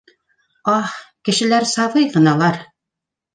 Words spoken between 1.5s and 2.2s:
сабый